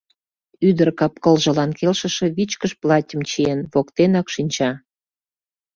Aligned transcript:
Ӱдыр 0.67 0.89
кап-кылжылан 0.99 1.71
келшыше 1.79 2.25
вичкыж 2.37 2.71
платьым 2.81 3.21
чиен, 3.29 3.59
воктенак 3.73 4.27
шинча. 4.33 4.71